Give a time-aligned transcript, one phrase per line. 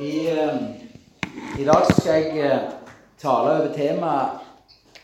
[0.00, 0.56] I, eh,
[1.58, 2.70] I dag skal jeg eh,
[3.18, 4.44] tale over temaet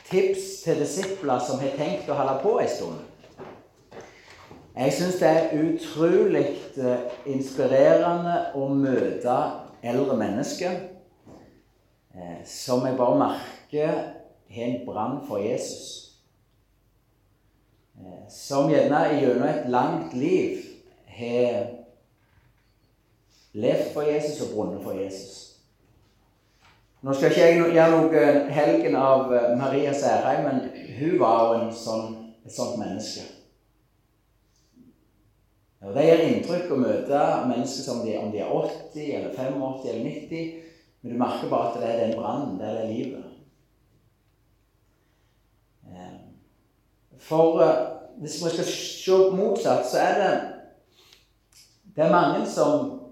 [0.06, 3.00] tips til disipler som har tenkt å holde på en stund.
[4.74, 6.44] Jeg syns det er utrolig
[6.78, 9.38] eh, inspirerende å møte
[9.82, 10.82] eldre mennesker
[12.46, 13.94] som jeg bare merker
[14.54, 16.12] har en brann for Jesus.
[18.30, 20.62] Som gjerne gjennom et langt liv
[21.18, 21.83] har
[23.54, 25.40] levd for Jesus og brunnet for Jesus.
[27.04, 28.20] Nå skal ikke jeg gjøre noe
[28.56, 32.14] helgen av eh, Maria Særheim, men hun var jo sånn,
[32.46, 33.26] et sånt menneske.
[35.84, 39.90] Og Det gjør inntrykk å møte mennesker som de, om de er 80 eller 85
[39.90, 40.46] eller 90,
[41.02, 43.28] men du merker bare at det er den brannen, det er livet.
[45.92, 46.16] Eh,
[47.20, 47.84] for eh,
[48.24, 50.34] hvis vi skal se motsatt, så er det
[51.94, 53.03] det er mange som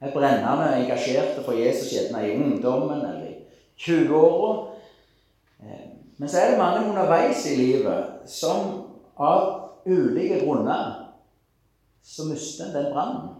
[0.00, 3.34] er brennende engasjerte for Jesus gjerne i ungdommen eller i
[3.78, 4.52] 20-åra.
[5.62, 8.72] Eh, men så er det mange underveis i livet som
[9.16, 10.96] av ulike grunner
[12.02, 13.36] så mister en den brannen.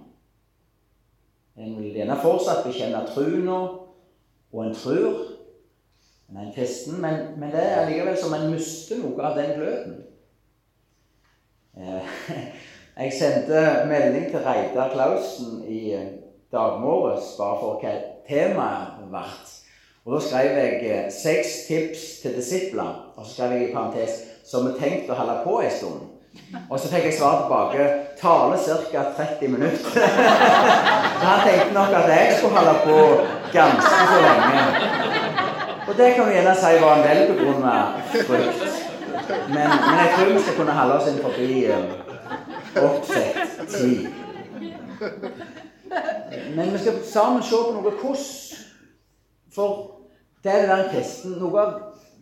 [1.57, 5.31] En vil gjerne fortsatt bekjenne troen, og en tror
[6.31, 9.57] en er en kristen, men, men det er likevel som en mister noe av den
[9.59, 9.97] gløden.
[11.75, 12.13] Eh,
[13.01, 15.81] jeg sendte melding til Reidar Klausen i
[16.53, 17.93] dag morges bare for hva
[18.29, 19.25] temaet ble.
[20.07, 24.17] Og Da skrev jeg eh, seks tips til disipler, og så skrev jeg i parentes
[24.49, 26.01] som er tenkt å holde på en stund.
[26.71, 27.87] Og så fikk jeg svar tilbake
[28.19, 28.59] tale
[28.91, 29.05] ca.
[29.19, 30.09] 30 minutter.
[31.23, 32.99] han tenkte nok at jeg skulle holde på
[33.55, 34.67] ganske så lenge.
[35.87, 37.77] Og det kan vi gjerne si var en velbegrunna
[38.11, 38.67] frykt.
[39.31, 44.07] Men, men, jeg tror vi skal kunne holde oss inn forbi uh, oppsett tid.
[46.57, 48.27] Men vi skal sammen se på noe hvordan
[49.51, 49.79] For
[50.45, 51.39] det er det være kristen.
[51.41, 51.81] Noe av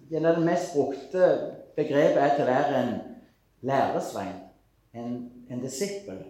[0.09, 1.29] det mest brukte
[1.77, 2.95] begrepet er til å være en
[3.69, 4.39] læresvein,
[4.97, 5.13] en,
[5.51, 6.23] en disippel.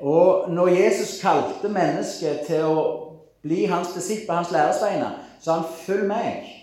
[0.00, 2.80] Og når Jesus kalte mennesket til å
[3.42, 6.56] bli hans disippel, hans læresveiner, så han 'følg meg'.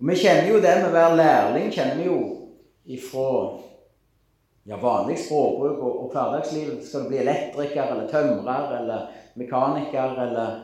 [0.00, 2.48] Og Vi kjenner jo det med å være lærling kjenner vi jo
[2.84, 3.60] ifra
[4.64, 6.76] ja, vanlig språkbruk og, og hverdagsliv.
[6.84, 10.54] Skal du bli elektriker eller tømrer eller mekaniker eller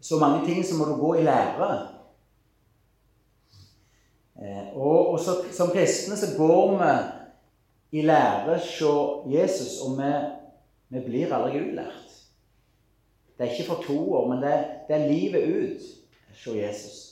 [0.00, 1.70] så mange ting, så må du gå i lære.
[4.42, 6.90] Eh, og, og så, som kristne så går vi
[7.98, 8.82] i lære hos
[9.32, 10.10] Jesus, og vi,
[10.88, 12.02] vi, blir aldri utlært.
[13.36, 14.54] Det er ikke for to år, men det,
[14.88, 15.88] det er livet ut
[16.28, 17.02] hos Jesus.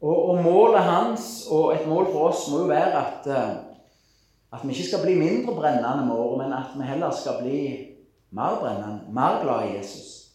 [0.00, 3.56] Og, og, målet hans, og et mål for oss, må jo være at eh,
[4.52, 7.58] at vi ikke skal bli mindre brennende med året, men at vi heller skal bli
[8.30, 10.28] mer brennende, mer glad i Jesus.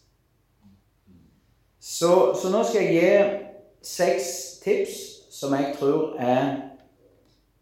[1.80, 3.40] Så, så nå skal jeg gi
[3.84, 4.28] seks
[4.64, 4.94] tips
[5.34, 6.54] som jeg tror er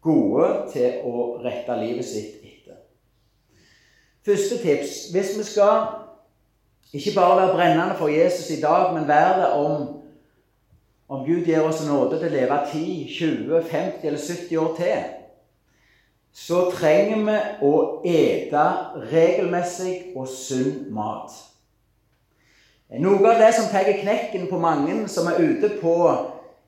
[0.03, 2.77] gode til å rette livet sitt etter.
[4.23, 5.81] Første tips Hvis vi skal
[6.93, 9.87] ikke bare være brennende for Jesus i dag, men være det om,
[11.09, 12.85] om Gud gir oss nåde til å leve 10,
[13.17, 15.22] 20, 50 eller 70 år til
[16.33, 17.73] så trenger vi å
[18.09, 18.63] ete
[19.11, 21.33] regelmessig og sunn mat.
[22.93, 25.95] Noe av det som tar knekken på mange som er ute på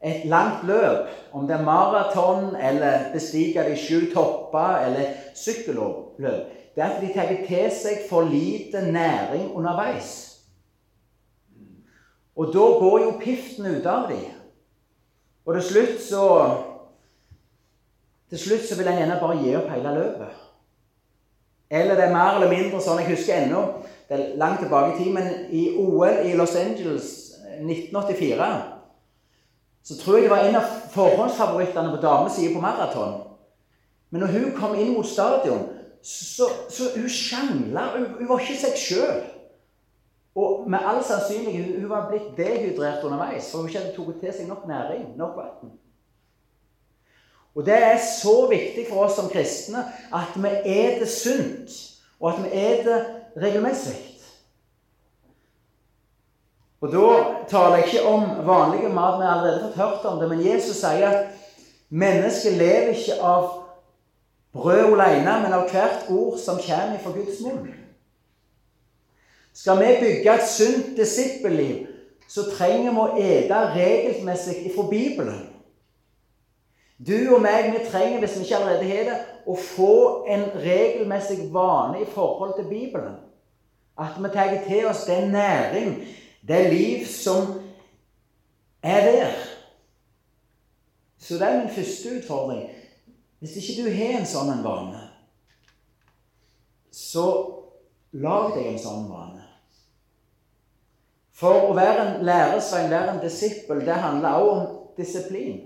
[0.05, 6.83] et langt løp, om det er maraton eller bestige de sju topper eller sykkelløp, det
[6.83, 10.35] er at de tar til seg for lite næring underveis.
[12.35, 14.25] Og da går jo piften ut av dem.
[15.45, 16.25] Og til slutt så
[18.29, 20.41] til slutt så vil en gjerne bare gi opp hele løpet.
[21.69, 23.61] Eller det er mer eller mindre sånn Jeg husker ennå
[24.05, 27.07] Det er langt tilbake i tid, men i OL i Los Angeles
[27.57, 28.49] 1984
[29.85, 33.19] så tror jeg det var en av forhåndsfavorittene på damesida på maraton.
[34.09, 35.67] Men når hun kom inn mot stadion,
[36.01, 37.83] så, så hun sjangla.
[37.93, 39.19] Hun, hun, var ikke seg sjøl.
[40.41, 44.49] Og med all sannsynlighet hun var blitt dehydrert underveis, for hun ikke tatt til seg
[44.49, 45.75] nok næring, nok vann.
[47.55, 51.71] Og det er så viktig for oss som kristne at vi er det sunt,
[52.19, 52.99] og at vi er det
[53.43, 53.95] regelmessig.
[56.81, 57.11] Og Da
[57.49, 60.75] taler jeg ikke om vanlige mat, vi har allerede fått hørt om det, men Jesus
[60.75, 61.25] sier at
[61.89, 63.47] mennesket lever ikke av
[64.53, 67.71] brød alene, men av hvert ord som kommer fra Guds munn.
[69.55, 71.87] Skal vi bygge et sunt disippelliv,
[72.27, 75.54] så trenger vi å ete regelmessig ifra Bibelen.
[76.97, 79.15] Du og meg vi trenger, hvis vi ikke allerede har det,
[79.45, 79.95] å få
[80.31, 83.17] en regelmessig vane i forhold til Bibelen.
[83.99, 85.97] At vi tar til oss den næring,
[86.47, 87.59] det liv som
[88.83, 89.35] er der.
[91.19, 92.69] Så det er min første utfordring.
[93.39, 95.01] Hvis ikke du har en sånn en vane,
[96.95, 97.25] så
[98.15, 99.43] lag deg en sånn vane.
[101.35, 105.64] For å være en læresvein, være en disippel, det handler også om disiplin.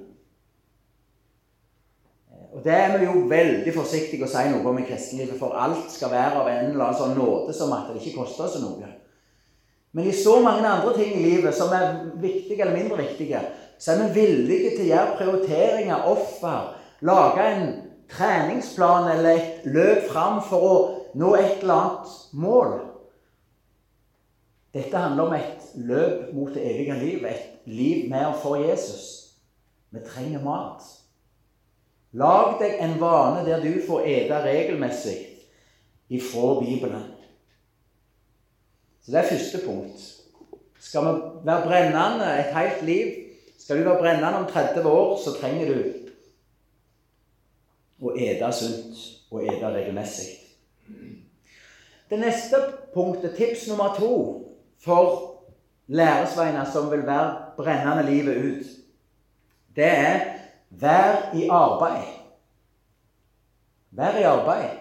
[2.53, 5.91] Og Det er vi jo veldig forsiktige å si noe om i kristenlivet, for alt
[5.93, 8.89] skal være av en eller annen sånn nåde som at det ikke koster oss noe.
[9.93, 13.41] Men i så mange andre ting i livet som er viktige eller mindre viktige,
[13.79, 16.73] så er vi villige til å gjøre prioriteringer, offer,
[17.05, 17.65] lage en
[18.09, 20.75] treningsplan eller et løp fram for å
[21.17, 22.75] nå et eller annet mål.
[24.73, 29.05] Dette handler om et løp mot det evige liv, et liv med og for Jesus.
[29.89, 30.85] Vi trenger mat.
[32.11, 35.17] Lag deg en vane der du får ete regelmessig
[36.09, 37.03] ifra Bibelen.
[39.01, 40.15] Så det er første punkt.
[40.79, 41.11] Skal vi
[41.45, 43.07] være brennende et helt liv,
[43.59, 45.83] skal du være brennende om 30 år, så trenger du
[48.01, 48.95] å ete sunt
[49.29, 50.29] og ete regelmessig.
[52.09, 52.57] Det neste
[52.93, 54.13] punktet, tips nummer to
[54.81, 55.35] for
[55.87, 58.65] læresveiner som vil være brennende livet ut,
[59.75, 60.38] det er
[60.69, 62.07] vær i arbeid.
[63.91, 64.77] Vær i arbeid.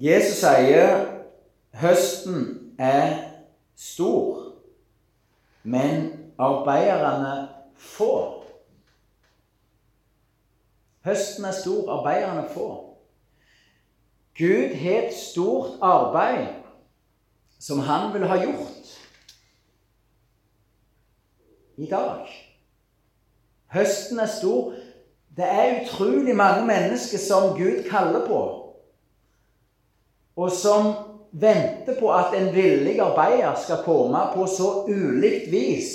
[0.00, 1.04] Jesus sier
[1.76, 3.18] høsten er
[3.76, 4.54] stor,
[5.62, 6.08] men
[6.38, 8.14] arbeiderne få.
[11.04, 12.68] Høsten er stor, arbeiderne få.
[14.38, 16.46] Gud har et stort arbeid
[17.60, 18.96] som han vil ha gjort
[21.76, 22.43] i dag.
[23.74, 24.72] Høsten er stor.
[25.36, 28.40] Det er utrolig mange mennesker som Gud kaller på,
[30.36, 30.92] og som
[31.32, 35.90] venter på at en villig arbeider skal komme på så ulikt vis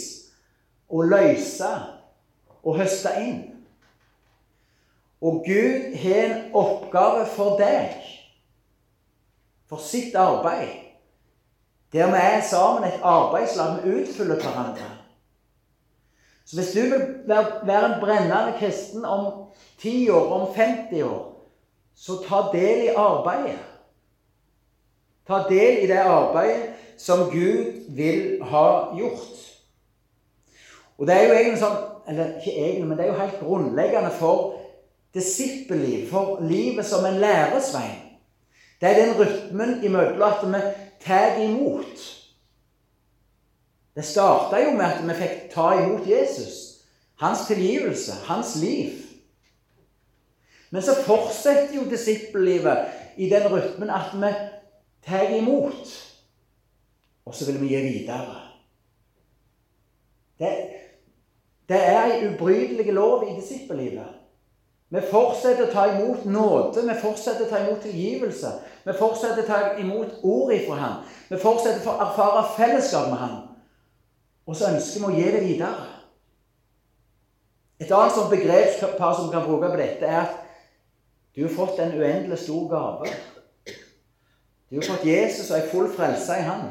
[0.89, 1.71] og løse
[2.63, 3.39] og høste inn.
[5.21, 7.95] Og Gud har en oppgave for deg,
[9.67, 10.75] for sitt arbeid.
[11.93, 14.98] Der vi er sammen et arbeidslag, vi utfyller hverandre.
[16.49, 17.01] Så hvis du vil
[17.63, 19.33] være en brennende kristen om
[19.77, 21.25] 10 år, om 50 år,
[21.95, 23.59] så ta del i arbeidet.
[25.27, 29.37] Ta del i det arbeidet som Gud vil ha gjort.
[30.97, 31.79] Og det er jo egentlig sånn
[32.09, 34.55] Eller ikke egentlig, men det er jo helt grunnleggende for
[35.13, 37.99] disippelliv, for livet som en læresvein.
[38.81, 40.61] Det er den rytmen imellom at vi
[41.05, 42.01] tar imot.
[43.99, 46.53] Det starta jo med at vi fikk ta imot Jesus.
[47.19, 48.93] Hans tilgivelse, hans liv.
[50.71, 52.77] Men så fortsetter jo disippellivet
[53.17, 54.29] i den rytmen at vi
[55.03, 55.91] tar imot,
[57.25, 58.37] og så vil vi gi videre.
[60.39, 60.53] Det,
[61.67, 64.15] det er ei ubrytelig lov i disippellivet.
[64.95, 68.55] Vi fortsetter å ta imot nåde, vi fortsetter å ta imot tilgivelse.
[68.87, 70.97] Vi fortsetter å ta imot ord ifra ham.
[71.27, 73.39] Vi fortsetter å erfare fellesskap med ham.
[74.49, 75.87] Og så ønsker vi å gi det videre.
[77.79, 80.39] Et annet sånt begrepspar som vi kan bruke på dette, er at
[81.35, 83.11] du har fått en uendelig stor gave.
[84.69, 86.65] Du har fått Jesus og ei full frelse i Han.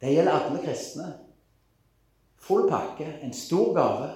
[0.00, 1.10] Det gjelder alle kristne.
[2.46, 4.08] Full pakke, en stor gave.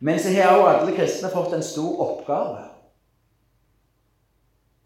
[0.00, 2.66] Men så har også alle kristne fått en stor oppgave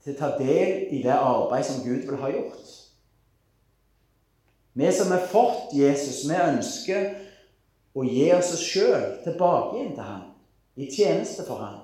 [0.05, 2.84] til å ta del i det arbeid som Gud vil ha gjort.
[4.75, 7.05] Vi som har fått Jesus, vi ønsker
[7.95, 10.25] å gi oss sjøl tilbake igjen til ham,
[10.75, 11.77] i tjeneste for ham.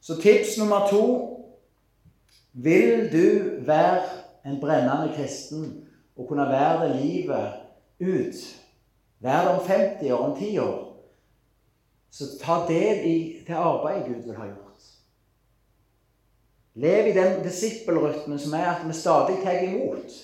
[0.00, 1.32] Så tips nummer to
[2.52, 4.04] Vil du være
[4.44, 5.64] en brennende kristen
[6.16, 7.58] og kunne være det livet
[8.00, 8.38] ut?
[9.20, 10.78] Være det om 50 år, om 10 år?
[12.10, 14.88] Så ta del i det arbeidet Gud vil ha gjort.
[16.74, 20.16] Lev i den disippelrytmen som er at vi stadig tar imot,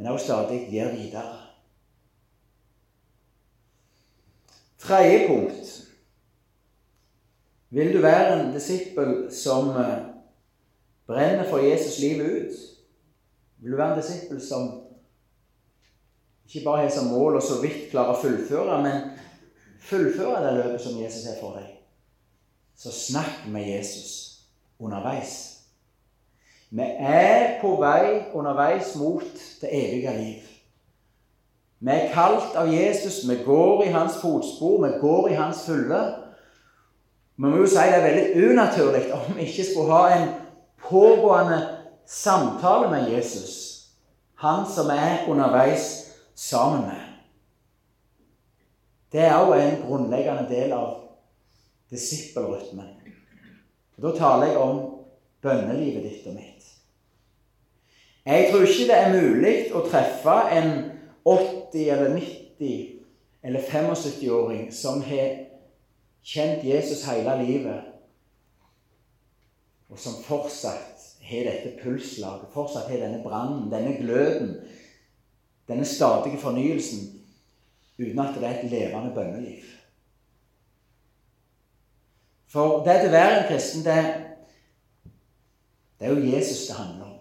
[0.00, 1.36] men også stadig gir videre.
[4.78, 5.88] Tredje punkt.
[7.68, 9.98] Vil du være en disippel som eh,
[11.06, 12.56] brenner for Jesus livet ut?
[13.58, 14.70] Vil du være en disippel som
[16.48, 19.04] ikke bare har som mål å så vidt klare å fullføre, men
[19.84, 21.76] fullføre det løpet som Jesus er for deg?
[22.72, 24.16] Så snakk med Jesus
[24.80, 25.59] underveis.
[26.70, 29.26] Vi er på vei underveis mot
[29.60, 30.50] det evige liv.
[31.80, 36.00] Vi er kalt av Jesus, vi går i hans fotspor, vi går i hans fulle.
[37.36, 40.28] Vi må jo si det er veldig unaturlig om vi ikke skulle ha en
[40.84, 41.60] pågående
[42.06, 43.56] samtale med Jesus.
[44.34, 45.88] Han som er underveis
[46.34, 47.06] sammen med.
[49.12, 51.00] Det er òg en grunnleggende del av
[51.90, 52.92] disippelrytmen.
[54.00, 54.78] Da taler jeg om
[55.42, 56.59] bønnelivet ditt og mitt.
[58.26, 60.72] Jeg tror ikke det er mulig å treffe en
[61.24, 63.00] 80 eller 90
[63.42, 65.46] eller 75-åring som har
[66.22, 67.86] kjent Jesus hele livet,
[69.88, 74.52] og som fortsatt har dette pulslaget, fortsatt har denne brannen, denne gløden,
[75.68, 77.08] denne stadige fornyelsen,
[77.98, 79.64] uten at det er et levende bønneliv.
[82.50, 83.98] For det å være en kristen, det,
[86.00, 87.19] det er jo Jesus det handler om.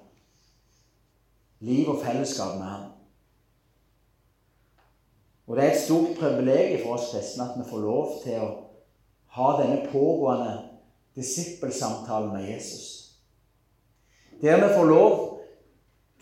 [1.59, 2.87] Liv og fellesskap med ham.
[5.47, 8.49] Og det er et stort privilegium for oss kristne at vi får lov til å
[9.35, 10.53] ha denne pågående
[11.17, 12.85] disippelsamtalen med Jesus.
[14.41, 15.15] Der vi får lov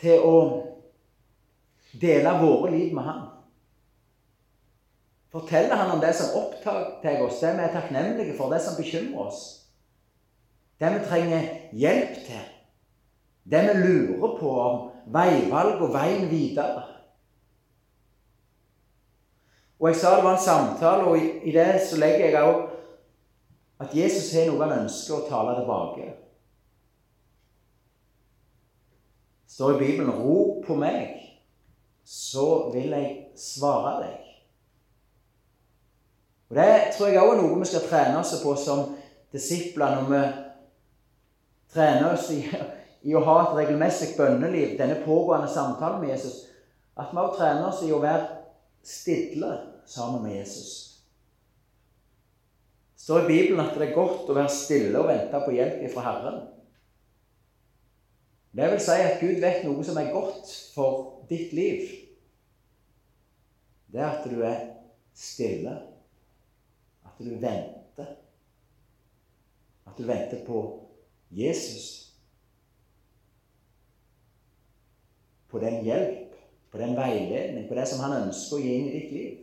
[0.02, 0.38] til å
[2.02, 3.24] dele våre liv med ham.
[5.32, 9.28] Forteller han om det som opptar oss, det vi er takknemlige for, det som bekymrer
[9.28, 9.42] oss.
[10.80, 12.46] Det vi trenger hjelp til.
[13.52, 14.80] Det vi lurer på om
[15.14, 16.84] veivalg og veien videre.
[19.80, 22.64] Og Jeg sa det var en samtale, og i det så legger jeg òg
[23.80, 26.08] at Jesus har noe han ønsker å tale tilbake.
[29.46, 31.14] Det står i Bibelen 'Rop på meg,
[32.04, 34.28] så vil jeg svare deg'.
[36.50, 38.96] Og Det tror jeg òg er noe vi skal trene oss på som
[39.32, 40.22] disipler når vi
[41.74, 42.42] trener oss i,
[43.08, 46.42] i å ha et regelmessig bønneliv, denne pågående samtalen med Jesus.
[46.98, 48.26] At vi også trener oss i å være
[48.84, 49.52] stille
[49.88, 50.72] sammen med Jesus.
[52.98, 55.86] Det står i Bibelen at det er godt å være stille og vente på hjelp
[55.94, 56.42] fra Herren.
[58.58, 61.86] Det vil si at Gud vet noe som er godt for ditt liv.
[63.88, 64.58] Det er at du er
[65.16, 65.78] stille
[67.08, 68.12] at du venter.
[69.88, 70.66] At du venter på
[71.32, 72.07] Jesus.
[75.52, 76.36] På den hjelp,
[76.72, 79.36] på den veiledning, på det som han ønsker å gi inn i ditt liv.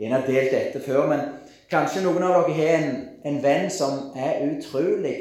[0.00, 1.26] En har delt dette før, men
[1.70, 2.94] kanskje noen av dere har en,
[3.28, 5.16] en venn som er utrolig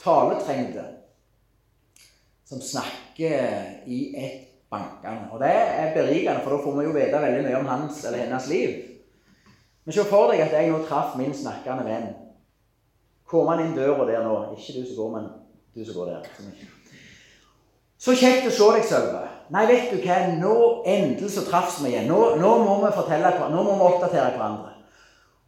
[0.00, 0.86] taletrengte.
[2.48, 5.28] Som snakker i ett bankende.
[5.32, 8.24] Og det er berikende, for da får vi jo vite veldig mye om hans eller
[8.24, 8.76] hennes liv.
[9.84, 12.12] Men se for deg at jeg nå traff min snakkende venn.
[13.28, 14.36] Kom han inn døra der nå?
[14.56, 15.28] Ikke du som går, men
[15.74, 16.81] du som går der.
[18.02, 19.22] Så kjekt å se deg, Sølve.
[19.52, 20.54] Nei, vet du hva, nå
[20.88, 22.08] endelig så traff vi igjen.
[22.10, 24.72] Nå, nå, må vi fortelle, nå må vi oppdatere hverandre.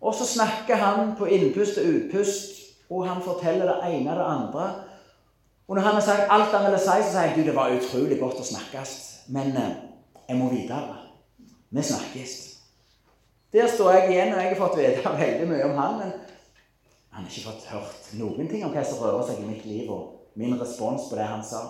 [0.04, 2.60] Og så snakker han på innpust og utpust,
[2.92, 4.68] og han forteller det ene og det andre.
[5.66, 7.74] Og når han har sagt alt han ville si, så sier jeg du, det var
[7.74, 8.96] utrolig godt å snakkes,
[9.34, 9.76] men eh,
[10.28, 10.98] jeg må videre.
[11.74, 12.34] Vi snakkes.
[13.56, 16.12] Der står jeg igjen, og jeg har fått vite veldig mye om han, men
[17.14, 19.88] han har ikke fått hørt noen ting om hva som rører seg i mitt liv,
[19.90, 21.64] og min respons på det han sa.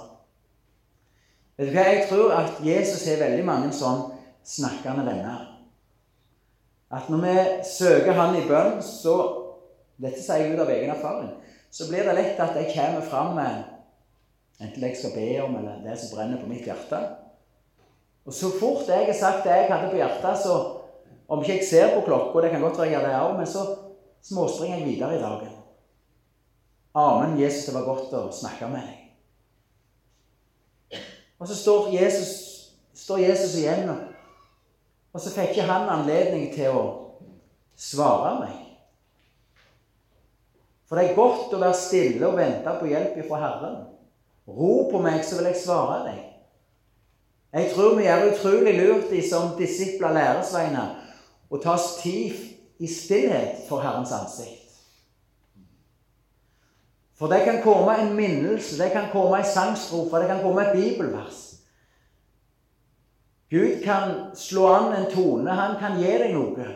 [1.58, 1.86] Vet du hva?
[1.86, 4.08] Jeg tror at Jesus har veldig mange sånn
[4.44, 5.50] snakkende venner.
[6.94, 7.34] At når vi
[7.66, 9.16] søker Han i bønn, så
[9.94, 11.28] Dette sier jeg ut av egen erfaring.
[11.70, 13.60] Så blir det lett at jeg kommer fram med
[14.58, 16.98] enten det jeg skal be om, eller det som brenner på mitt hjerte.
[18.26, 20.56] Og så fort jeg har sagt det jeg hadde på hjertet, så
[21.30, 23.50] om ikke jeg ser på klokka, det kan godt være jeg gjør det òg, men
[23.54, 23.64] så
[24.24, 25.54] småspringer jeg videre i dagen.
[26.94, 29.03] Amen, Jesus, det var godt å snakke med deg.
[31.44, 32.28] Og så står Jesus,
[32.96, 33.90] står Jesus igjen,
[35.12, 36.84] og så fikk ikke han anledning til å
[37.76, 38.54] svare meg.
[40.88, 43.76] For det er godt å være stille og vente på hjelp fra Herren.
[44.48, 46.24] Ro på meg, så vil jeg svare deg.
[47.60, 50.96] Jeg tror vi gjør utrolig lurt i som disipler læresveiner
[51.52, 52.40] å ta oss tid
[52.80, 54.63] i stillhet for Herrens ansikt.
[57.24, 60.74] For det kan komme en minnelse, det kan komme en sangstrofe, det kan komme et
[60.76, 61.54] bibelvers.
[63.48, 66.66] Gud kan slå an en tone, han kan gi deg noe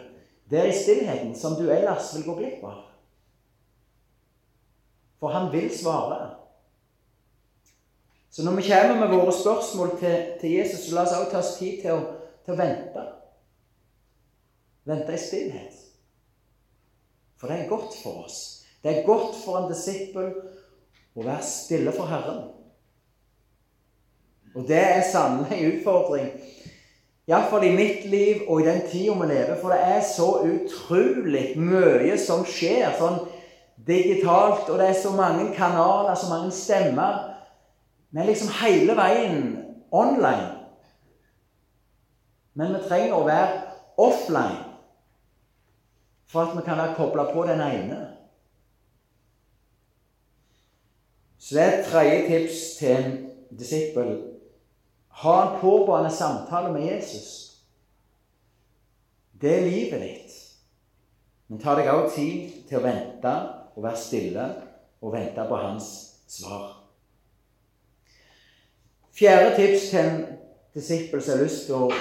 [0.49, 2.81] der i stillheten som du ellers vil gå glipp av.
[5.21, 6.31] For han vil svare.
[8.31, 11.43] Så når vi kommer med våre spørsmål til, til Jesus, så la oss også ta
[11.45, 12.03] oss tid til å,
[12.47, 13.09] til å vente.
[14.89, 15.83] Vente i stillhet.
[17.37, 18.58] For det er godt for oss.
[18.83, 20.31] Det er godt for en disippel
[21.19, 22.45] å være stille for Herren.
[24.55, 26.29] Og det er sannelig en utfordring,
[27.29, 29.59] iallfall i mitt liv og i den tida vi lever.
[29.61, 32.95] For det er så utrolig mye som skjer.
[32.99, 33.21] Sånn
[33.89, 37.21] digitalt, og det er så mange kanaler, så mange stemmer.
[38.11, 39.43] Vi er liksom hele veien
[39.95, 40.55] online.
[42.59, 43.61] Men vi trenger å være
[44.01, 44.65] offline
[46.29, 48.01] for at vi kan være kobla på den ene.
[51.39, 53.13] Så det er et tredje tips til en
[53.59, 54.11] disippel.
[55.23, 57.29] Ha en pågående samtale med Jesus.
[59.41, 60.35] Det er livet ditt.
[61.49, 63.35] Men ta deg også tid til å vente
[63.77, 64.49] og være stille
[65.01, 65.89] og vente på hans
[66.29, 66.75] svar.
[69.19, 70.21] Fjerde tips til en
[70.75, 71.93] disippel som har lyst til å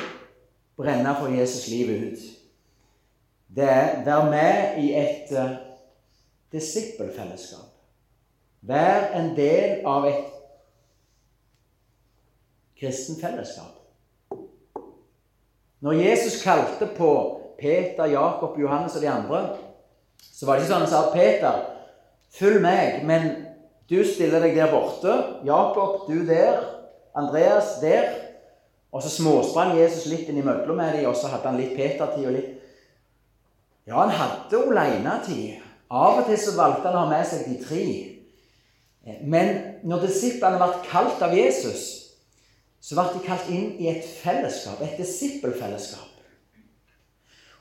[0.77, 2.25] brenne for Jesus livet ut,
[3.55, 5.55] det er være med i et uh,
[6.51, 7.66] disippelfellesskap.
[8.67, 10.25] Vær en del av et
[12.77, 13.73] kristen fellesskap.
[15.79, 17.11] Når Jesus kalte på
[17.59, 19.41] Peter, Jakob, Johannes og de andre,
[20.19, 21.61] så var det ikke sånn han sa Peter,
[22.37, 23.29] følg meg, men
[23.87, 25.13] du stiller deg der borte.
[25.47, 26.59] Jakob, du der.
[27.17, 28.09] Andreas der.
[28.91, 32.35] Og så småsprang Jesus litt innimellom med dem, og så hadde han litt Peter-tid og
[32.35, 32.53] litt
[33.87, 35.63] Ja, han hadde alenetid.
[35.87, 37.83] Av og til så valgte han å ha med seg de tre.
[39.23, 39.53] Men
[39.87, 41.85] når disiplene ble kalt av Jesus,
[42.81, 46.13] så ble de kalt inn i et fellesskap, et disippelfellesskap.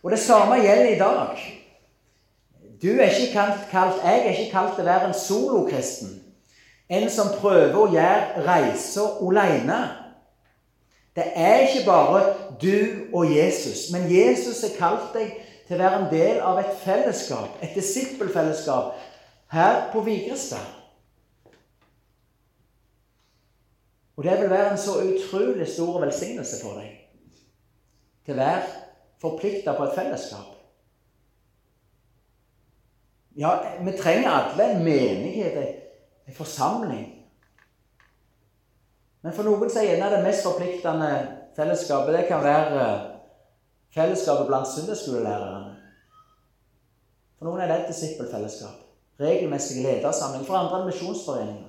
[0.02, 1.44] Og det samme gjelder i dag.
[2.82, 6.12] Du er ikke kalt, kalt, Jeg er ikke kalt til å være en solokristen.
[6.88, 9.80] En som prøver å gjøre reiser alene.
[11.16, 12.22] Det er ikke bare
[12.60, 15.32] du og Jesus, men Jesus har kalt deg
[15.66, 18.92] til å være en del av et fellesskap, et disippelfellesskap,
[19.50, 20.75] her på Vigrestad.
[24.16, 26.92] Og det vil være en så utrolig stor velsignelse for deg
[28.26, 28.62] til å være
[29.22, 30.54] forplikta på et fellesskap.
[33.36, 33.52] Ja,
[33.84, 35.58] vi trenger alle en menighet,
[36.26, 37.04] en forsamling.
[39.22, 41.10] Men for noen så er gjerne det mest forpliktende
[41.56, 43.06] fellesskapet det kan være eh,
[43.94, 45.76] fellesskapet blant søndagsskolelærerne.
[47.36, 48.82] For noen er det et disippelfellesskap.
[49.20, 50.44] Regelmessig ledersamling.
[50.48, 51.65] For andre en misjonsforening.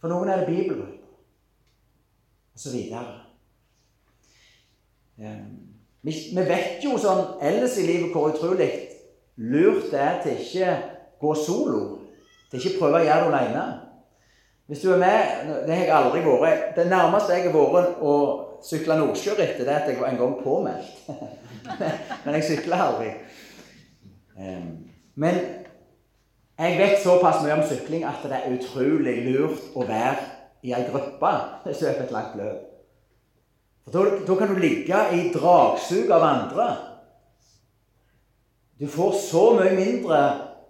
[0.00, 0.96] For noen er det bibelgrupper.
[2.56, 3.04] Så videre.
[6.00, 8.70] Vi, vi vet jo sånn ellers i livet hvor utrolig
[9.40, 10.74] lurt det er til ikke
[11.20, 11.82] gå solo.
[12.50, 13.64] Til ikke prøve å gjøre det alene.
[14.70, 16.76] Hvis du er med Det har jeg aldri vært.
[16.76, 18.14] Det nærmeste jeg har vært å
[18.64, 21.08] sykle Nordsjørittet, det er at jeg var en gang påmeldt.
[22.24, 23.08] Men jeg sykler aldri.
[25.20, 25.40] Men
[26.60, 30.26] jeg vet såpass mye om sykling at det er utrolig lurt å være
[30.66, 31.30] i ei gruppe
[31.64, 32.66] hvis du er på et langt løp.
[33.86, 36.66] For da kan du ligge i dragsug av andre.
[38.80, 40.18] Du får så mye mindre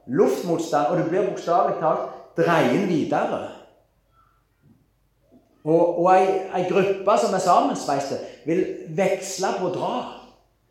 [0.07, 3.41] luftmotstand, og du blir bokstavelig talt dreien videre.
[5.65, 6.25] Og, og ei,
[6.57, 8.63] ei, gruppe som er sammensveiste, vil
[8.97, 9.97] veksle på å dra.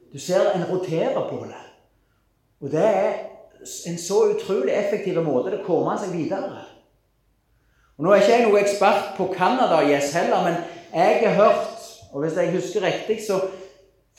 [0.10, 1.65] Du ser en roterer på det.
[2.63, 3.19] Og det er
[3.62, 6.65] en så utrolig effektiv måte å komme seg videre.
[7.98, 10.62] Og Nå er ikke jeg noen ekspert på Canada Yes heller, men
[10.93, 13.41] jeg har hørt, og hvis jeg husker riktig, så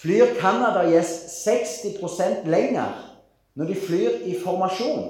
[0.00, 1.14] flyr Canada Yes
[1.46, 2.98] 60% lenger
[3.56, 5.08] når de flyr i formasjon.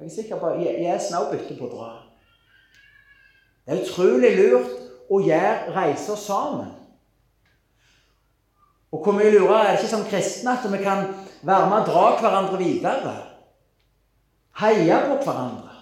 [0.00, 1.90] Jeg er sikker på at jeg er snaubytte på å dra.
[3.64, 4.72] Det er utrolig lurt
[5.12, 6.72] å gjøre reiser sammen.
[8.94, 11.08] Og hvor mye lurer er det ikke som kristne at vi kan
[11.42, 13.14] være med og dra hverandre videre?
[14.60, 15.72] Heie på hverandre.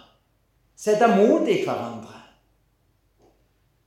[0.76, 2.22] Sette mot i hverandre.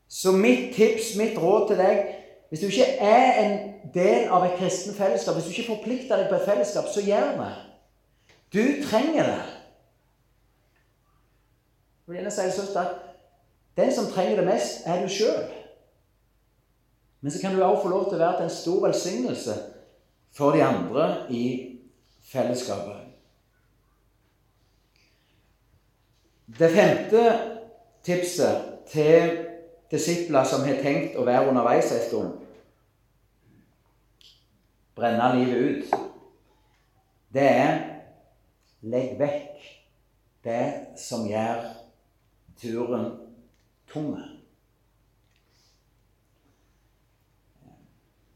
[0.09, 2.11] Så mitt tips, mitt råd til deg
[2.49, 3.55] Hvis du ikke er en
[3.93, 7.31] del av et kristen fellesskap, hvis du ikke forplikter deg på et fellesskap, så gjør
[7.39, 7.49] det.
[8.53, 9.41] Du trenger det.
[12.05, 12.93] Jeg vil gjerne si det sånn at
[13.81, 15.64] den som trenger det mest, er du sjøl.
[17.25, 19.53] Men så kan du også få lov til å være til en stor velsignelse
[20.37, 21.45] for de andre i
[22.21, 22.99] fellesskapet.
[26.59, 27.23] Det femte
[28.05, 29.39] tipset til
[29.89, 32.37] disipler som har tenkt å være underveis en stund
[34.93, 35.97] Brenne livet ut.
[37.33, 37.75] Det er
[38.85, 39.67] legg vekk
[40.45, 40.63] det
[41.01, 41.65] som gjør
[42.61, 43.09] turen
[43.89, 44.34] tunge.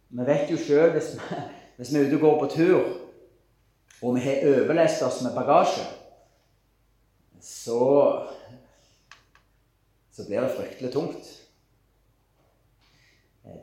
[0.09, 1.13] Vi vet jo sjøl hvis,
[1.77, 2.85] hvis, vi er ute og går på tur,
[4.01, 5.85] og vi har overlest oss med bagasje,
[7.41, 7.81] så,
[10.11, 11.29] så blir det fryktelig tungt.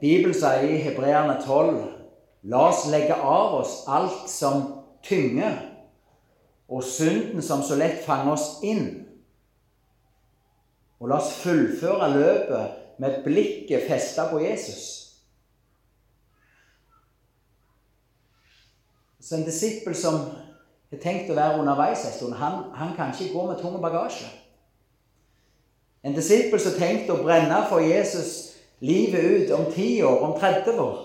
[0.00, 1.82] Bibelen sier i Hebreerne 12
[2.46, 4.66] La oss legge av oss alt som
[5.02, 5.56] tynger,
[6.70, 8.84] og synden som så lett fanger oss inn.
[11.02, 14.95] Og la oss fullføre løpet med blikket festa på Jesus.
[19.26, 20.20] Så en disippel som
[20.90, 24.28] har tenkt å være underveis en stund, han, han kan ikke gå med tung bagasje.
[26.06, 30.36] En disippel som har tenkt å brenne for Jesus livet ut om 10 år, om
[30.38, 31.02] 30 år,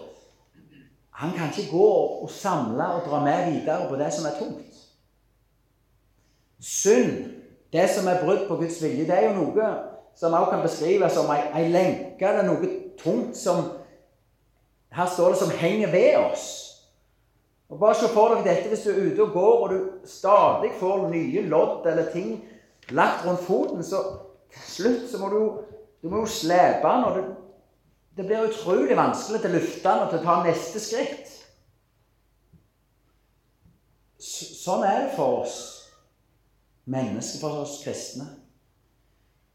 [1.22, 1.90] han kan ikke gå
[2.22, 4.80] og samle og dra med videre på det som er tungt.
[6.62, 7.24] Synd,
[7.74, 9.72] det som er brudd på Guds vilje, det er jo noe
[10.18, 12.22] som også kan beskrives som ei lenke.
[12.22, 13.70] Det er noe tungt som
[14.92, 16.71] Her står det som henger ved oss.
[17.72, 20.74] Og Bare se for dere dette hvis du er ute og går, og du stadig
[20.80, 22.34] får nye lodd eller ting
[22.92, 24.02] lagt rundt foten, så
[24.52, 25.40] til slutt så må du,
[26.04, 27.24] du må jo slepe den, og det,
[28.18, 31.38] det blir utrolig vanskelig til å løfte den og til å ta neste skritt.
[34.22, 35.58] Sånn er det for oss
[36.92, 38.28] mennesker, for oss kristne.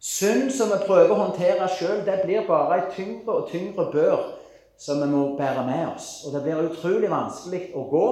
[0.01, 4.36] Synd som vi prøver å håndtere sjøl, det blir bare ei tyngre og tyngre bør
[4.79, 6.11] som vi må bære med oss.
[6.27, 8.07] Og det blir utrolig vanskelig å gå.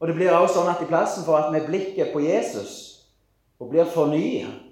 [0.00, 2.78] Og det blir også sånn at i plassen for at vi blikket på Jesus
[3.60, 4.66] og blir fornyet,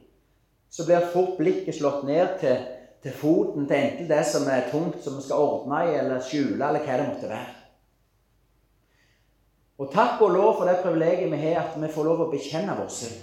[0.72, 2.64] så blir fort blikket slått ned til,
[3.04, 6.56] til foten til enten det som er tungt, som vi skal ordne i, eller skjule,
[6.56, 7.54] eller hva det måtte være.
[9.78, 12.76] Og takk og lov for det privilegiet vi har, at vi får lov å bekjenne
[12.80, 13.20] vår synd.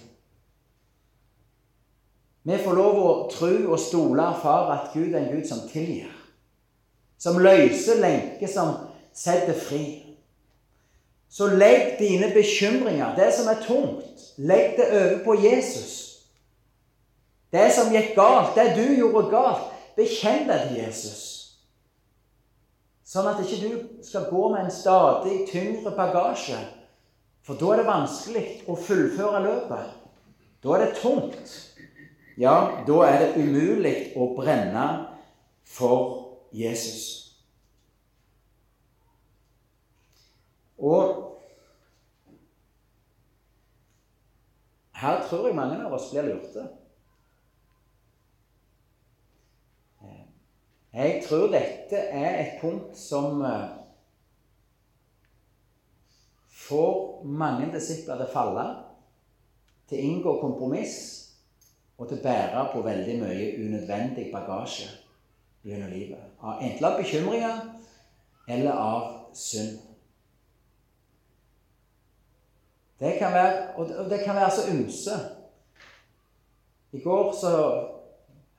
[2.45, 5.65] Vi får lov å tro og stole og erfare at Gud er en Gud som
[5.65, 6.13] tilgir
[7.17, 8.73] som løser lenker, som
[9.15, 9.85] setter fri.
[11.29, 15.93] Så legg dine bekymringer, det som er tungt, legg det over på Jesus.
[17.51, 21.23] Det som gikk galt, det du gjorde galt, bekjenn det til Jesus.
[23.05, 26.57] Sånn at ikke du skal gå med en stadig tyngre bagasje.
[27.45, 29.91] For da er det vanskelig å fullføre løpet.
[30.65, 31.53] Da er det tungt.
[32.41, 34.87] Ja, da er det umulig å brenne
[35.69, 36.24] for
[36.55, 37.35] Jesus.
[40.77, 41.21] Og
[44.95, 46.67] her tror jeg mange av oss blir lurte.
[50.95, 53.65] Jeg tror dette er et punkt som eh,
[56.47, 58.65] får mange disipler til å falle,
[59.89, 60.99] til å inngå kompromiss
[61.99, 64.87] og til å bære på veldig mye unødvendig bagasje
[65.65, 66.19] gjennom livet.
[66.61, 67.59] Enten av bekymringer
[68.47, 69.79] eller av synd.
[72.99, 75.15] Det kan være, og det kan være så ymse.
[76.91, 77.53] I går så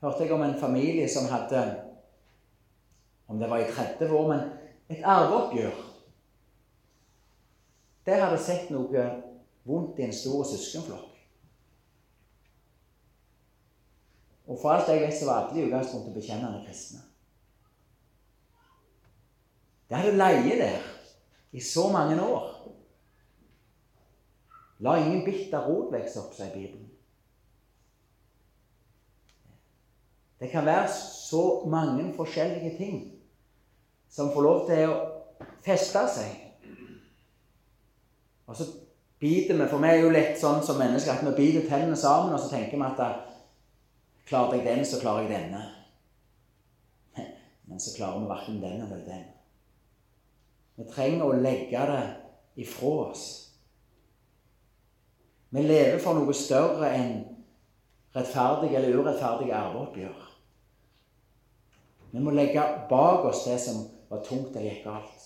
[0.01, 1.83] hørte jeg om en familie som hadde
[3.27, 4.39] Om det var i 30 år, men
[4.89, 5.73] et arveoppgjør.
[8.05, 9.03] Der hadde sett noe
[9.67, 11.16] vondt i en stor søskenflokk.
[14.47, 17.01] Og for alt jeg vet, så var alle i utgangspunktet bekjennende kristne.
[19.89, 20.87] Det hadde leie der
[21.51, 22.53] i så mange år.
[24.79, 26.87] La ingen bitter rot vokse opp, sier Bibelen.
[30.39, 32.97] Det kan være så mange forskjellige ting
[34.09, 34.97] som får lov til å
[35.65, 36.35] feste seg.
[38.47, 38.67] Og så
[39.19, 42.35] biter vi, for vi er jo lett sånn som mennesker at vi biter tennene sammen,
[42.35, 43.26] og så tenker vi at
[44.27, 45.63] Klarte jeg den, så klarer jeg denne.
[47.67, 49.25] Men så klarer vi verken den eller den.
[50.77, 52.03] Vi trenger å legge det
[52.63, 53.25] ifra oss.
[55.49, 57.13] Vi lever for noe større enn
[58.15, 60.25] rettferdige eller urettferdige arveoppgjør.
[62.11, 65.23] Vi må legge bak oss det som var tungt og gikk galt.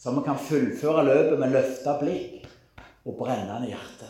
[0.00, 2.44] Så vi kan fullføre løpet med løfta blikk
[3.04, 4.08] og brennende hjerte.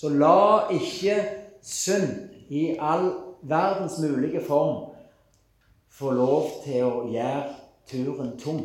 [0.00, 1.14] Så la ikke
[1.62, 3.10] synd i all
[3.42, 4.94] verdens mulige form
[5.92, 7.42] få lov til å gjøre
[7.90, 8.62] turen tom.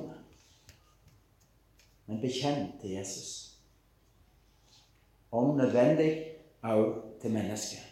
[2.08, 3.34] Men bekjenn til Jesus.
[5.36, 6.14] Om nødvendig
[6.64, 7.84] òg til mennesket.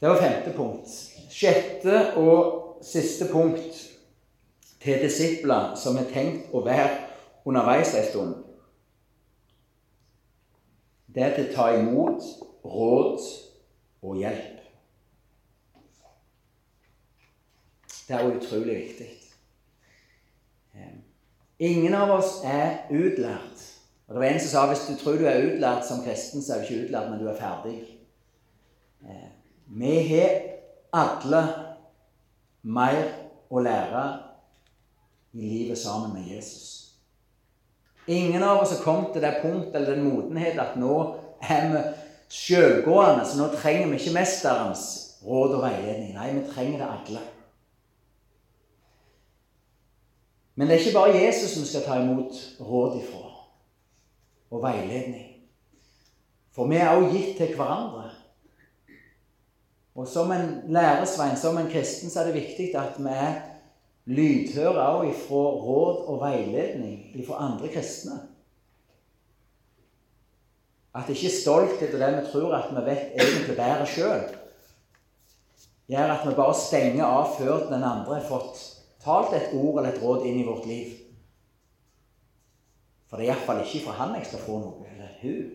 [0.00, 0.88] Det var femte punkt.
[1.28, 3.84] Sjette og siste punkt
[4.80, 6.88] til disipler som er tenkt å være
[7.44, 8.53] underveis en stund
[11.14, 12.24] det er til å ta imot
[12.64, 13.26] råd
[14.04, 14.62] og hjelp.
[18.04, 19.10] Det er utrolig viktig.
[21.64, 23.62] Ingen av oss er utlært.
[24.06, 26.54] Og det var En som sa hvis du tror du er utlært som kristen, så
[26.54, 27.76] er du ikke utlært, men du er ferdig.
[29.66, 30.34] Vi har
[30.92, 31.42] alle
[32.62, 33.00] mer
[33.50, 34.04] å lære
[35.32, 36.93] i livet sammen med Jesus.
[38.06, 40.96] Ingen av oss har kommet til det punktet eller den modenhet at nå
[41.40, 41.84] er vi
[42.34, 44.84] sjølgående, så nå trenger vi ikke mesterens
[45.24, 46.12] råd og veiledning.
[46.16, 47.22] Nei, vi trenger det alle.
[50.54, 53.30] Men det er ikke bare Jesus som skal ta imot råd ifra
[54.54, 55.30] og veiledning.
[56.54, 58.10] For vi er også gitt til hverandre.
[59.94, 63.34] Og som en læresvein, som en kristen, så er det viktig at vi er
[64.04, 68.18] lydhøre også ifra råd og veiledning ifra andre kristne.
[70.94, 74.26] At ikke stolthet og det vi tror at vi vet egentlig bedre sjøl,
[75.90, 78.60] gjør at vi bare stenger av før den andre har fått
[79.04, 80.94] talt et ord eller et råd inn i vårt liv.
[83.08, 85.50] For det er iallfall ikke fra han jeg skal få noe, eller hun.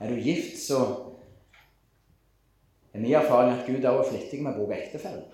[0.00, 0.78] Er du gift, så
[2.92, 5.28] er min erfaring at Gud også er flittig med å bruke ektefellen.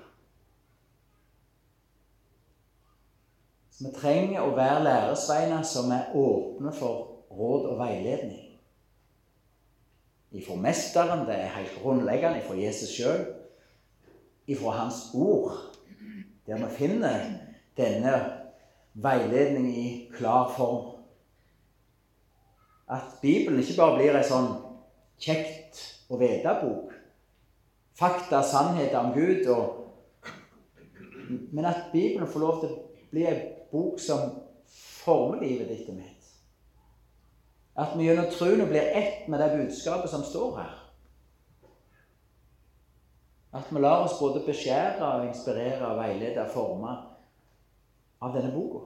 [3.76, 8.46] Så vi trenger å være læresveiner som er åpne for råd og veiledning.
[10.36, 13.26] Ifra Mesteren, det er helt grunnleggende, ifra Jesus sjøl,
[14.48, 15.58] ifra Hans ord,
[16.48, 17.28] der vi finner
[17.76, 18.16] denne
[18.96, 20.94] veiledning i klar form.
[22.88, 24.54] At Bibelen ikke bare blir ei sånn
[25.20, 26.95] kjekt å vite-bok,
[27.98, 29.84] fakta, sannheter om Gud, og,
[31.52, 33.38] men at Bibelen får lov til å bli ei
[33.72, 34.34] bok som
[34.76, 36.12] former livet ditt og mitt.
[37.76, 40.74] At vi gjennom troen blir ett med det budskapet som står her.
[43.56, 46.96] At vi lar oss både beskjære, inspirere, veilede og forme
[48.20, 48.82] av denne boka.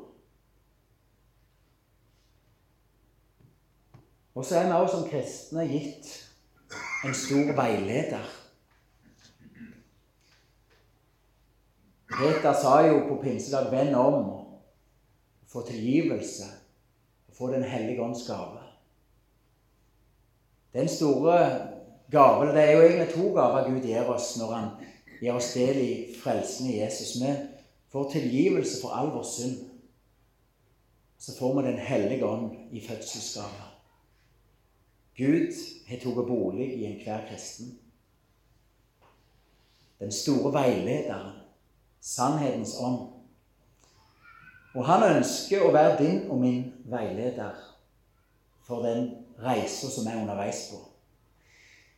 [4.34, 6.10] Og så er vi også som kristne gitt
[7.04, 8.39] en stor veileder.
[12.20, 14.44] Peter sa jo på pinsedag 'venn om',
[15.46, 16.44] få tilgivelse
[17.28, 18.58] og få Den hellige ånds gave.
[20.72, 21.68] Den store
[22.10, 24.68] gave Det er jo egentlig to gaver Gud gir oss når han
[25.20, 27.22] gir oss del i frelsen i Jesus.
[27.22, 27.34] Vi
[27.88, 29.70] får tilgivelse for all vår synd.
[31.18, 33.64] Så får vi Den hellige ånd i fødselsgave.
[35.16, 35.52] Gud
[35.88, 37.78] har tatt bolig i enhver kristen.
[40.00, 41.32] Den store veilederen,
[42.00, 43.08] sannhetens ånd.
[44.74, 47.58] Og han ønsker å være din og min veileder
[48.66, 49.08] for den
[49.42, 50.78] reisa som er underveis på.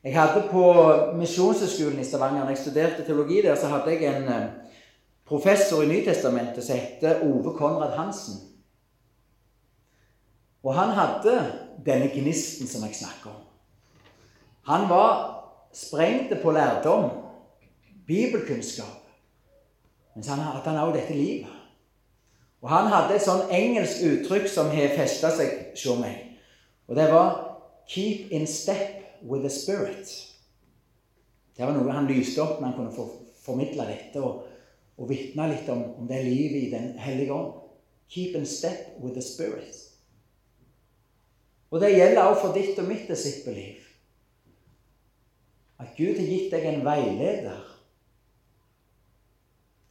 [0.03, 0.65] Jeg hadde På
[1.15, 4.49] Misjonshøgskolen i Stavanger, når jeg studerte teologi der, så hadde jeg en eh,
[5.29, 8.41] professor i Nytestamentet som het Ove Konrad Hansen.
[10.63, 11.37] Og han hadde
[11.87, 13.45] denne gnisten som jeg snakker om.
[14.67, 15.15] Han var
[15.75, 17.11] sprengte på lærdom,
[18.07, 19.02] bibelkunnskap,
[20.15, 21.59] mens han at han også dette livet.
[22.63, 26.39] Og han hadde et sånn engelsk uttrykk som har festa seg hos meg.
[26.87, 30.33] Og det var 'keep in step with the spirit'.
[31.57, 33.09] Det var noe han lyste opp når han kunne få
[33.43, 34.47] formidle dette og,
[34.99, 37.53] og vitne litt om, om, det livet i Den hellige ånd.
[38.09, 39.77] Keep in step with the spirit.
[41.71, 43.81] Og det gjelder også for ditt og mitt disippelliv.
[45.81, 47.72] At Gud har gitt deg en veileder.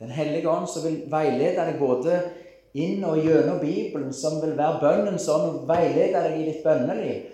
[0.02, 2.16] Den hellige ånd som vil veilede deg både
[2.74, 7.28] inn og gjennom Bibelen, som vil være bønnen sånn og veilede deg i ditt bønneliv,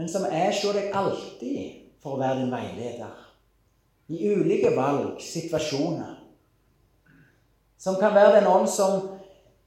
[0.00, 1.60] men som er hos deg alltid
[2.00, 3.12] for å være din veileder.
[4.10, 6.16] I ulike valg, situasjoner.
[7.80, 9.10] Som kan være den ånd som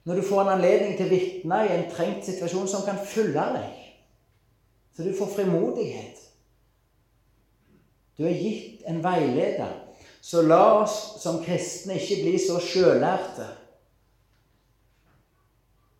[0.03, 3.45] når du får en anledning til å vitne i en trengt situasjon som kan fylle
[3.53, 3.77] deg,
[4.93, 6.19] så du får frimodighet.
[8.17, 9.82] Du er gitt en veileder.
[10.23, 13.49] Så la oss som kristne ikke bli så sjølærte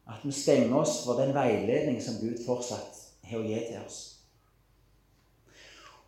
[0.07, 3.99] at vi stenger oss for den veiledning som Gud fortsatt har å gi til oss.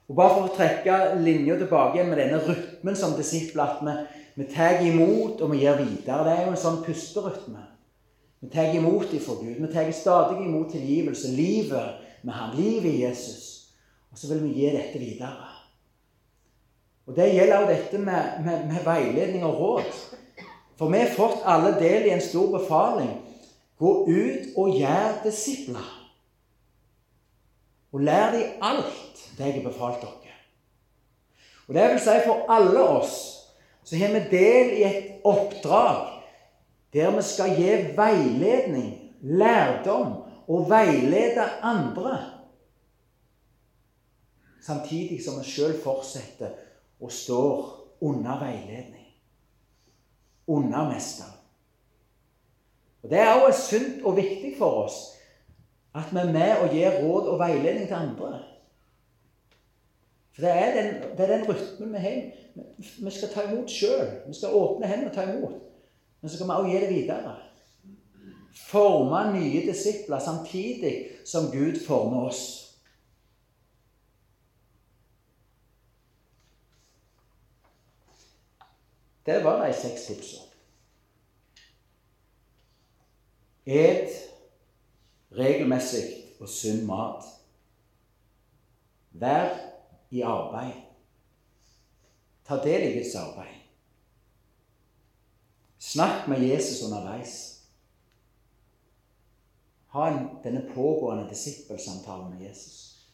[0.08, 3.96] Og Bare for å trekke linja tilbake igjen med denne rytmen som disipler, at vi,
[4.40, 6.22] vi tar imot og vi gir videre.
[6.28, 7.64] Det er jo en sånn pusterytme.
[8.46, 9.58] Vi tar imot ifra Gud.
[9.58, 11.34] Vi tar stadig imot tilgivelse.
[11.34, 12.56] Livet med ham.
[12.56, 13.74] Livet i Jesus.
[14.14, 15.55] Og så vil vi gi dette videre.
[17.06, 19.92] Og Det gjelder også dette med, med, med veiledning og råd.
[20.76, 23.12] For vi har fått alle del i en stor befaling.
[23.80, 25.92] Gå ut og gjør disipler.
[27.94, 30.34] Og lær dem alt det jeg har befalt dere.
[31.68, 33.16] Og det vil si for alle oss
[33.86, 36.12] så har vi del i et oppdrag
[36.96, 38.92] der vi skal gi veiledning,
[39.22, 40.14] lærdom
[40.48, 42.18] og veilede andre.
[44.66, 46.56] Samtidig som vi sjøl fortsetter
[47.02, 49.08] og står under veiledning.
[50.48, 51.32] Under mesteren.
[53.04, 54.94] Og Det er også sunt og viktig for oss
[55.96, 58.40] at vi er med og gir råd og veiledning til andre.
[60.36, 62.22] For det er den, det er den rytmen vi har.
[63.06, 64.10] Vi skal ta imot sjøl.
[64.28, 65.54] Vi skal åpne hendene og ta imot.
[66.22, 67.36] Men så skal vi også gi det videre.
[68.56, 72.65] Forme nye disipler samtidig som Gud former oss.
[79.26, 80.42] Det var de seks tipsa.
[83.66, 84.12] Et
[85.34, 86.04] regelmessig
[86.40, 87.26] og sunn mat.
[89.18, 89.50] Vær
[90.14, 90.78] i arbeid.
[92.46, 93.56] Ta del i Guds arbeid.
[95.82, 97.34] Snakk med Jesus underveis.
[99.96, 103.08] Ha en, denne pågående disippelsamtalen med Jesus.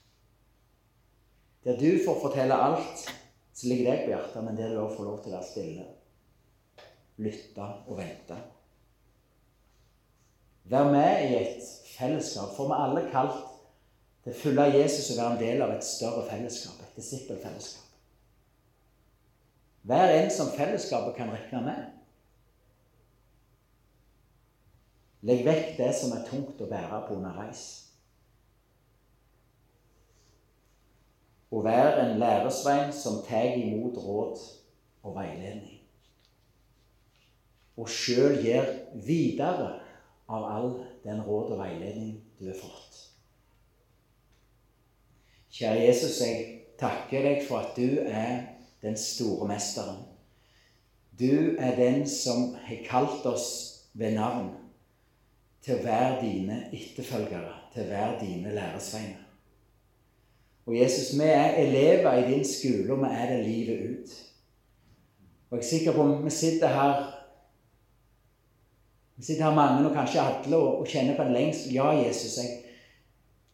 [1.64, 3.08] Der du får fortelle alt
[3.54, 5.90] som ligger deg på hjertet, men der du også får lov til å være stille.
[7.18, 8.38] Lytte og vente.
[10.64, 11.64] Vær med i et
[11.98, 13.40] fellesskap, for vi er alle kalt
[14.24, 17.88] til å følge Jesus og være en del av et større fellesskap, et disippelfellesskap.
[19.84, 21.90] Vær en som fellesskapet kan regne med.
[25.26, 27.66] Legg vekk det som er tungt å bære på underveis.
[31.52, 34.40] Og vær en læresvein som tar imot råd
[35.04, 35.81] og veiledning.
[37.82, 38.68] Og sjøl gir
[39.06, 39.72] videre
[40.30, 40.72] av all
[41.04, 43.00] den råd og veiledning du har fått.
[45.52, 46.44] Kjære Jesus, jeg
[46.80, 48.46] takker deg for at du er
[48.82, 50.04] den store mesteren.
[51.20, 53.50] Du er den som har kalt oss
[53.94, 54.54] ved navn
[55.62, 59.28] til å være dine etterfølgere, til å være dine læresveiner.
[60.70, 64.14] Og Jesus, vi er elever i din skole, og vi er det livet ut.
[65.50, 67.02] Og jeg er sikker på at vi sitter her
[69.22, 71.76] vi sitter her mange, og kanskje alle, og, kjenner på en lengsel.
[71.76, 72.56] Ja, Jesus, jeg,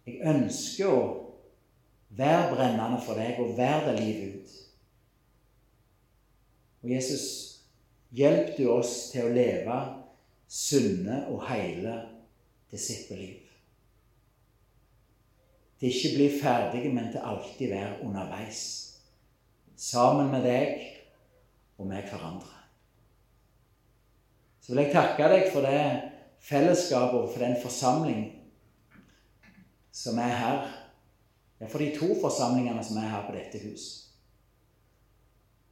[0.07, 1.01] jeg ønsker å
[2.15, 4.53] være brennende for deg og være det livet ut.
[6.85, 7.25] Og Jesus,
[8.15, 9.81] hjelp du oss til å leve
[10.47, 11.99] sunne og hele
[12.71, 13.43] disippelliv.
[15.81, 18.61] Til ikke bli ferdige, men til alltid være underveis.
[19.75, 20.79] Sammen med deg
[21.75, 22.56] og med hverandre.
[24.67, 25.83] Så vil jeg takke deg for det
[26.43, 28.25] fellesskapet og for den forsamling
[29.95, 30.65] som er her.
[31.61, 33.85] Ja, for de to forsamlingene som er her på dette hus.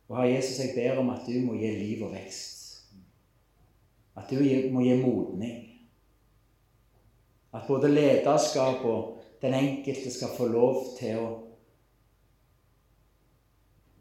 [0.07, 2.63] Og Herre Jesus, jeg ber om at du må gi liv og vekst.
[4.15, 4.39] At du
[4.71, 5.59] må gi modning.
[7.51, 11.29] At både lederskap og den enkelte skal få lov til å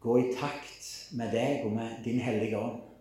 [0.07, 2.94] gå i takt med deg og med Din Hellige Ånd.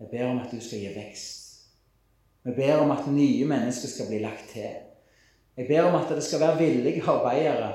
[0.00, 1.46] Jeg ber om at du skal gi vekst.
[2.42, 4.70] Vi ber om at nye mennesker skal bli lagt til.
[5.56, 7.72] Jeg ber om at det skal være villige arbeidere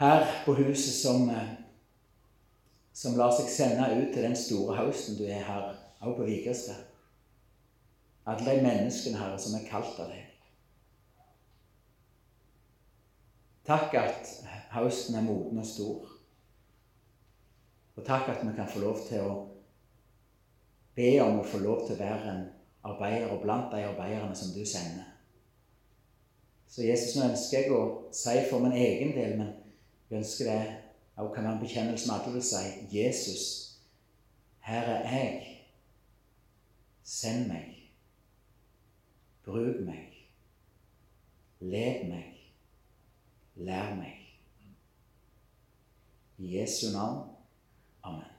[0.00, 1.54] her på huset som, eh,
[2.92, 6.82] som lar seg sende ut til den store hausten du er her, også på Vigrestad.
[8.26, 10.24] Alle de menneskene, Herre, som er kalt av deg.
[13.66, 14.32] Takk at
[14.70, 16.10] hausten er moden og stor.
[17.96, 19.57] Og takk at vi kan få lov til å
[20.98, 22.42] be om å få lov til å være en
[22.88, 25.06] arbeider og blant de arbeiderne som du sender.
[26.68, 29.54] Så Jesus, nå ønsker jeg å si for min egen del, men
[30.10, 30.60] jeg ønsker det
[31.18, 33.46] også kan være en bekjennelse med alle vil si Jesus,
[34.60, 35.54] her er jeg.
[37.02, 37.72] Send meg.
[39.44, 40.12] Bruk meg.
[41.60, 42.34] Led meg.
[43.56, 44.18] Lær meg.
[46.38, 47.24] I Jesu navn.
[48.04, 48.37] Amen.